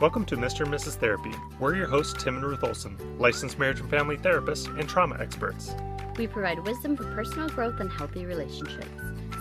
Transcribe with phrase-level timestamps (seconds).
[0.00, 0.64] Welcome to Mr.
[0.64, 0.94] and Mrs.
[0.94, 1.34] Therapy.
[1.58, 5.74] We're your hosts, Tim and Ruth Olson, licensed marriage and family therapists and trauma experts.
[6.16, 8.88] We provide wisdom for personal growth and healthy relationships.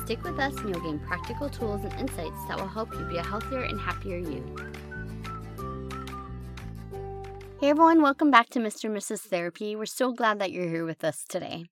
[0.04, 3.16] Stick with us and you'll gain practical tools and insights that will help you be
[3.16, 4.44] a healthier and happier you.
[7.62, 8.90] Hey everyone, welcome back to Mr.
[8.90, 9.22] and Mrs.
[9.22, 9.78] Therapy.
[9.78, 11.68] We're so glad that you're here with us today.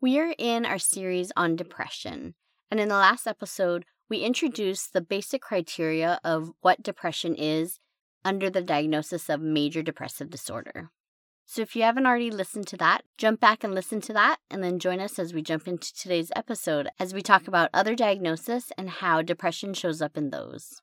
[0.00, 2.34] We are in our series on depression,
[2.72, 7.78] and in the last episode, we introduced the basic criteria of what depression is
[8.24, 10.90] under the diagnosis of major depressive disorder.
[11.46, 14.62] So if you haven't already listened to that, jump back and listen to that, and
[14.62, 18.70] then join us as we jump into today's episode as we talk about other diagnoses
[18.78, 20.80] and how depression shows up in those.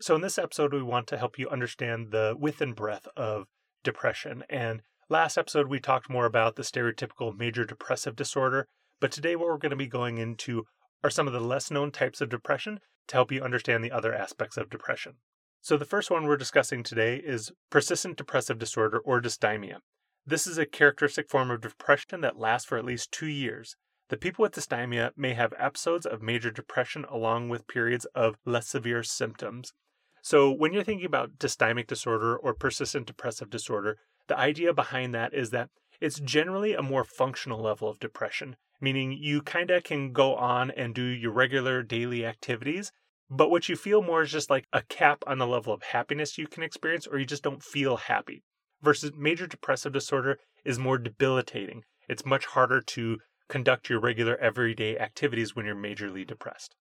[0.00, 3.48] So, in this episode, we want to help you understand the width and breadth of
[3.82, 4.44] depression.
[4.48, 8.66] And last episode, we talked more about the stereotypical major depressive disorder.
[9.00, 10.66] But today, what we're going to be going into
[11.02, 14.14] are some of the less known types of depression to help you understand the other
[14.14, 15.14] aspects of depression.
[15.62, 19.80] So, the first one we're discussing today is persistent depressive disorder or dysthymia.
[20.24, 23.76] This is a characteristic form of depression that lasts for at least two years.
[24.08, 28.68] The people with dysthymia may have episodes of major depression along with periods of less
[28.68, 29.74] severe symptoms.
[30.22, 35.34] So, when you're thinking about dysthymic disorder or persistent depressive disorder, the idea behind that
[35.34, 35.68] is that
[36.00, 40.70] it's generally a more functional level of depression, meaning you kind of can go on
[40.70, 42.92] and do your regular daily activities
[43.30, 46.36] but what you feel more is just like a cap on the level of happiness
[46.36, 48.42] you can experience, or you just don't feel happy.
[48.82, 51.84] Versus major depressive disorder is more debilitating.
[52.08, 56.74] It's much harder to conduct your regular everyday activities when you're majorly depressed.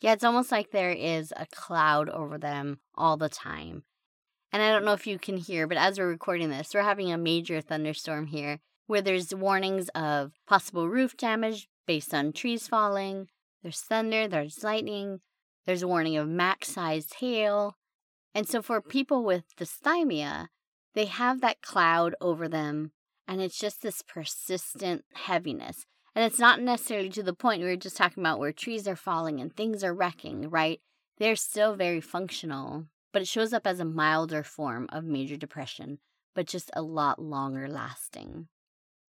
[0.00, 3.84] Yeah, it's almost like there is a cloud over them all the time.
[4.52, 7.10] And I don't know if you can hear, but as we're recording this, we're having
[7.10, 13.28] a major thunderstorm here where there's warnings of possible roof damage based on trees falling.
[13.62, 15.20] There's thunder, there's lightning,
[15.66, 17.76] there's a warning of max sized hail.
[18.34, 20.48] And so for people with dysthymia,
[20.94, 22.92] they have that cloud over them
[23.28, 25.84] and it's just this persistent heaviness.
[26.14, 28.96] And it's not necessarily to the point we were just talking about where trees are
[28.96, 30.80] falling and things are wrecking, right?
[31.18, 35.98] They're still very functional, but it shows up as a milder form of major depression,
[36.34, 38.48] but just a lot longer lasting.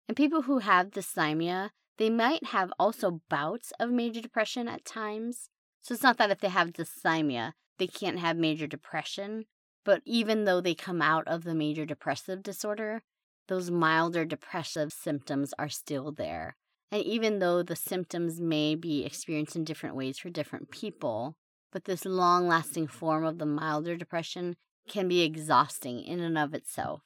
[0.08, 5.50] And people who have dysthymia, they might have also bouts of major depression at times,
[5.84, 9.44] so it's not that if they have dysthymia, they can't have major depression,
[9.84, 13.02] but even though they come out of the major depressive disorder,
[13.48, 16.56] those milder depressive symptoms are still there.
[16.90, 21.36] And even though the symptoms may be experienced in different ways for different people,
[21.70, 24.56] but this long lasting form of the milder depression
[24.88, 27.02] can be exhausting in and of itself.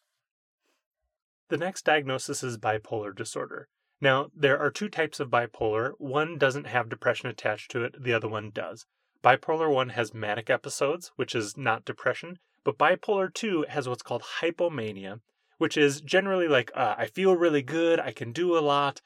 [1.49, 3.67] The next diagnosis is bipolar disorder.
[4.01, 5.93] Now, there are two types of bipolar.
[5.99, 8.87] One doesn't have depression attached to it, the other one does.
[9.23, 14.23] Bipolar 1 has manic episodes, which is not depression, but bipolar 2 has what's called
[14.41, 15.21] hypomania,
[15.59, 19.03] which is generally like, uh, I feel really good, I can do a lot.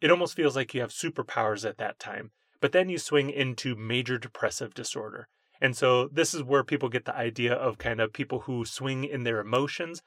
[0.00, 2.32] It almost feels like you have superpowers at that time.
[2.60, 5.28] But then you swing into major depressive disorder.
[5.60, 9.04] And so this is where people get the idea of kind of people who swing
[9.04, 10.02] in their emotions.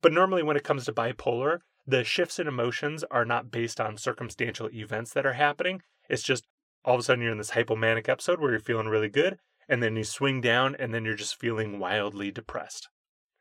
[0.00, 3.96] But normally, when it comes to bipolar, the shifts in emotions are not based on
[3.96, 5.82] circumstantial events that are happening.
[6.08, 6.44] It's just
[6.84, 9.38] all of a sudden you're in this hypomanic episode where you're feeling really good,
[9.68, 12.88] and then you swing down, and then you're just feeling wildly depressed.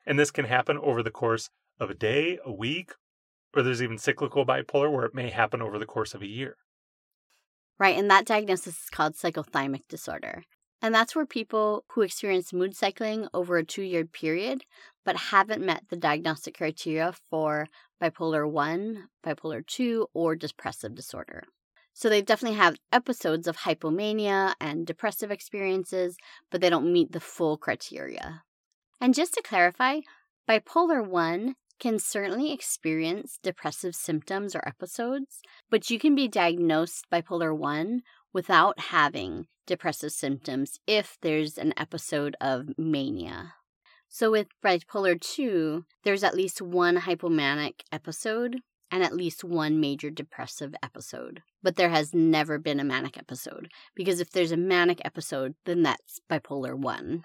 [0.05, 2.93] And this can happen over the course of a day, a week,
[3.55, 6.57] or there's even cyclical bipolar where it may happen over the course of a year.
[7.79, 10.43] Right, and that diagnosis is called cyclothymic disorder.
[10.85, 14.65] And that's where people who experience mood cycling over a two year period
[15.03, 17.69] but haven't met the diagnostic criteria for
[17.99, 21.45] bipolar 1, bipolar 2, or depressive disorder.
[21.95, 26.17] So they definitely have episodes of hypomania and depressive experiences,
[26.51, 28.43] but they don't meet the full criteria.
[29.01, 30.01] And just to clarify,
[30.47, 35.41] bipolar 1 can certainly experience depressive symptoms or episodes,
[35.71, 38.03] but you can be diagnosed bipolar 1
[38.35, 43.53] without having depressive symptoms if there's an episode of mania.
[44.09, 48.57] So with bipolar 2, there's at least one hypomanic episode
[48.91, 51.43] and at least one major depressive episode.
[51.63, 55.83] But there has never been a manic episode because if there's a manic episode, then
[55.83, 57.23] that's bipolar 1.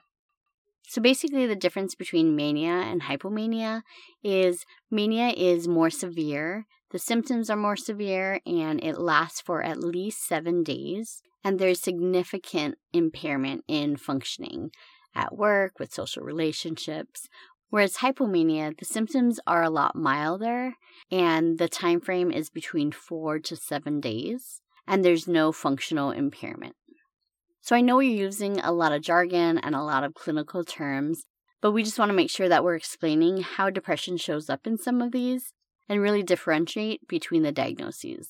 [0.87, 3.83] So basically, the difference between mania and hypomania
[4.23, 9.79] is mania is more severe, the symptoms are more severe, and it lasts for at
[9.79, 11.23] least seven days.
[11.45, 14.71] And there's significant impairment in functioning
[15.15, 17.29] at work, with social relationships.
[17.71, 20.75] Whereas hypomania, the symptoms are a lot milder
[21.11, 26.75] and the time frame is between 4 to 7 days and there's no functional impairment.
[27.61, 31.23] So I know you're using a lot of jargon and a lot of clinical terms,
[31.61, 34.77] but we just want to make sure that we're explaining how depression shows up in
[34.77, 35.53] some of these
[35.91, 38.29] and really differentiate between the diagnoses.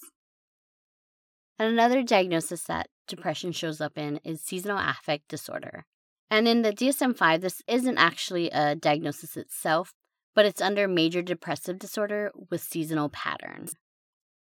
[1.59, 5.85] And another diagnosis that depression shows up in is seasonal affect disorder.
[6.31, 9.93] And in the DSM 5, this isn't actually a diagnosis itself,
[10.35, 13.75] but it's under major depressive disorder with seasonal patterns.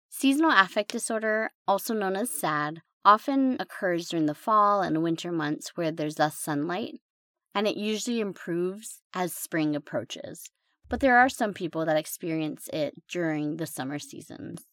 [0.10, 5.72] Seasonal affect disorder, also known as SAD, often occurs during the fall and winter months
[5.74, 7.00] where there's less sunlight,
[7.56, 10.52] and it usually improves as spring approaches.
[10.90, 14.66] But there are some people that experience it during the summer seasons.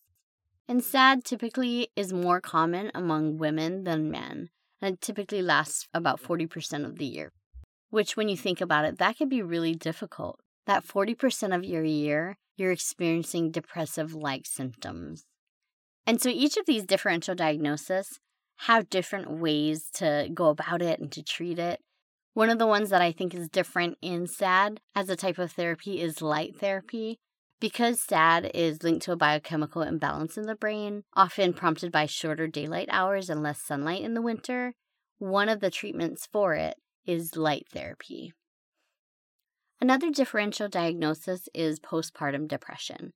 [0.68, 4.50] And SAD typically is more common among women than men,
[4.80, 7.32] and it typically lasts about 40% of the year.
[7.90, 10.40] Which, when you think about it, that can be really difficult.
[10.66, 15.26] That 40% of your year, you're experiencing depressive like symptoms.
[16.06, 18.20] And so each of these differential diagnoses
[18.58, 21.80] have different ways to go about it and to treat it.
[22.34, 25.52] One of the ones that I think is different in SAD as a type of
[25.52, 27.20] therapy is light therapy.
[27.60, 32.48] Because SAD is linked to a biochemical imbalance in the brain, often prompted by shorter
[32.48, 34.74] daylight hours and less sunlight in the winter,
[35.18, 36.74] one of the treatments for it
[37.06, 38.32] is light therapy.
[39.80, 43.12] Another differential diagnosis is postpartum depression.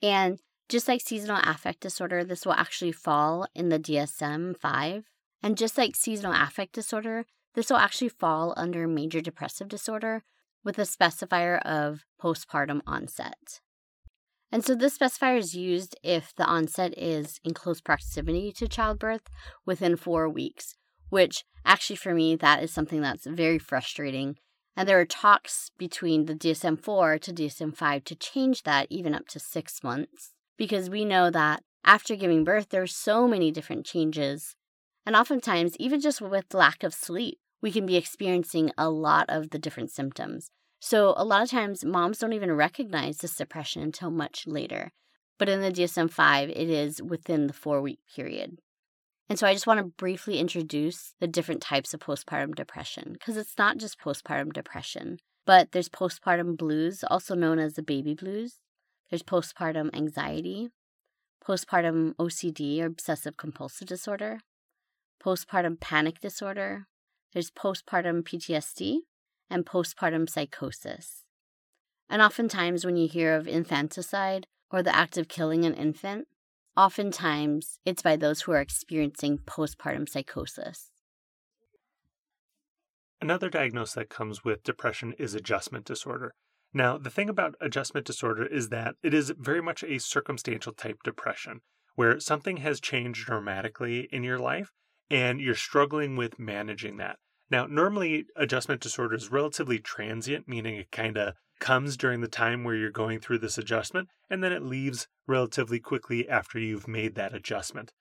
[0.00, 0.38] And
[0.70, 5.04] just like seasonal affect disorder, this will actually fall in the DSM 5.
[5.42, 10.22] And just like seasonal affect disorder, this will actually fall under major depressive disorder
[10.64, 13.60] with a specifier of postpartum onset.
[14.50, 19.22] And so this specifier is used if the onset is in close proximity to childbirth
[19.64, 20.74] within four weeks,
[21.08, 24.36] which actually for me, that is something that's very frustrating.
[24.76, 29.14] And there are talks between the DSM 4 to DSM 5 to change that even
[29.14, 33.50] up to six months because we know that after giving birth, there are so many
[33.50, 34.54] different changes.
[35.04, 39.50] And oftentimes, even just with lack of sleep, we can be experiencing a lot of
[39.50, 40.50] the different symptoms.
[40.80, 44.90] So, a lot of times, moms don't even recognize this depression until much later.
[45.38, 48.58] But in the DSM 5, it is within the four week period.
[49.28, 53.36] And so, I just want to briefly introduce the different types of postpartum depression because
[53.36, 58.56] it's not just postpartum depression, but there's postpartum blues, also known as the baby blues.
[59.08, 60.70] There's postpartum anxiety,
[61.46, 64.40] postpartum OCD or obsessive compulsive disorder,
[65.24, 66.86] postpartum panic disorder,
[67.32, 68.98] there's postpartum PTSD,
[69.50, 71.24] and postpartum psychosis.
[72.08, 76.26] And oftentimes, when you hear of infanticide or the act of killing an infant,
[76.76, 80.90] oftentimes it's by those who are experiencing postpartum psychosis.
[83.20, 86.34] Another diagnosis that comes with depression is adjustment disorder.
[86.74, 91.02] Now, the thing about adjustment disorder is that it is very much a circumstantial type
[91.04, 91.60] depression
[91.94, 94.72] where something has changed dramatically in your life
[95.12, 97.18] and you're struggling with managing that.
[97.50, 102.64] Now, normally adjustment disorder is relatively transient, meaning it kind of comes during the time
[102.64, 107.14] where you're going through this adjustment and then it leaves relatively quickly after you've made
[107.14, 107.92] that adjustment.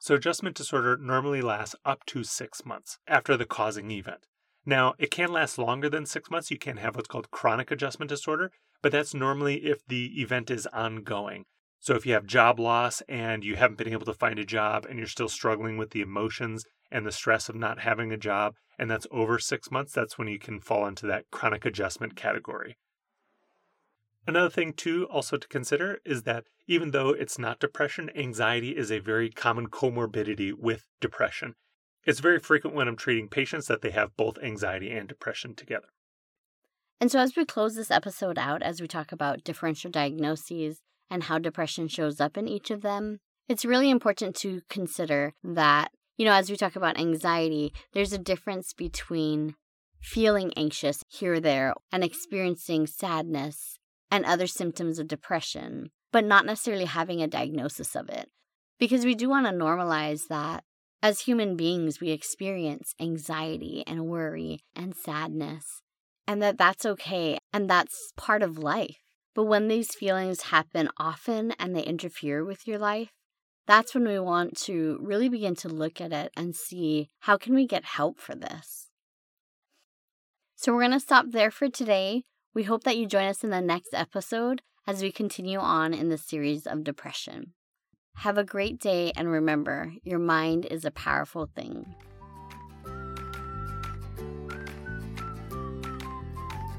[0.00, 4.26] So, adjustment disorder normally lasts up to six months after the causing event.
[4.66, 6.50] Now, it can last longer than six months.
[6.50, 8.50] You can have what's called chronic adjustment disorder,
[8.82, 11.44] but that's normally if the event is ongoing.
[11.82, 14.84] So, if you have job loss and you haven't been able to find a job
[14.84, 18.54] and you're still struggling with the emotions and the stress of not having a job,
[18.78, 22.76] and that's over six months, that's when you can fall into that chronic adjustment category.
[24.26, 28.92] Another thing, too, also to consider is that even though it's not depression, anxiety is
[28.92, 31.54] a very common comorbidity with depression.
[32.04, 35.88] It's very frequent when I'm treating patients that they have both anxiety and depression together.
[37.00, 41.24] And so, as we close this episode out, as we talk about differential diagnoses and
[41.24, 46.24] how depression shows up in each of them, it's really important to consider that, you
[46.24, 49.54] know, as we talk about anxiety, there's a difference between
[50.00, 53.78] feeling anxious here or there and experiencing sadness
[54.10, 58.28] and other symptoms of depression, but not necessarily having a diagnosis of it.
[58.78, 60.64] Because we do want to normalize that
[61.02, 65.82] as human beings, we experience anxiety and worry and sadness,
[66.26, 68.98] and that that's okay and that's part of life.
[69.34, 73.10] But when these feelings happen often and they interfere with your life,
[73.66, 77.54] that's when we want to really begin to look at it and see how can
[77.54, 78.88] we get help for this.
[80.56, 82.24] So we're going to stop there for today.
[82.52, 86.08] We hope that you join us in the next episode as we continue on in
[86.08, 87.54] the series of depression.
[88.16, 91.94] Have a great day, and remember, your mind is a powerful thing.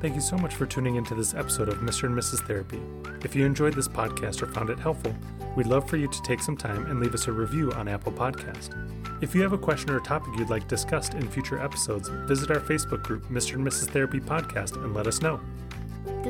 [0.02, 2.06] Thank you so much for tuning into this episode of Mr.
[2.06, 2.46] and Mrs.
[2.48, 2.82] Therapy.
[3.24, 5.16] If you enjoyed this podcast or found it helpful,
[5.56, 8.12] we'd love for you to take some time and leave us a review on Apple
[8.12, 8.74] Podcast.
[9.22, 12.60] If you have a question or topic you'd like discussed in future episodes, visit our
[12.60, 13.54] Facebook group, Mr.
[13.54, 13.90] and Mrs.
[13.90, 15.40] Therapy Podcast, and let us know.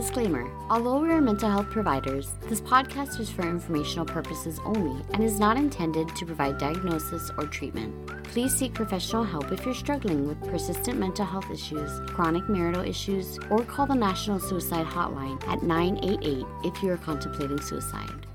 [0.01, 5.23] Disclaimer Although we are mental health providers, this podcast is for informational purposes only and
[5.23, 7.93] is not intended to provide diagnosis or treatment.
[8.23, 13.37] Please seek professional help if you're struggling with persistent mental health issues, chronic marital issues,
[13.51, 18.25] or call the National Suicide Hotline at 988 if you are contemplating suicide.